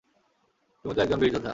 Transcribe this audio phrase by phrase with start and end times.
[0.85, 1.49] তুমিতো একজন বীর যোদ্ধা।